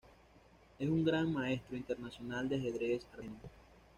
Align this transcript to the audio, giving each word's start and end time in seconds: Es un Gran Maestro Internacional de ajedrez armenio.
Es 0.79 0.89
un 0.89 1.05
Gran 1.05 1.31
Maestro 1.31 1.77
Internacional 1.77 2.49
de 2.49 2.55
ajedrez 2.55 3.05
armenio. 3.13 3.37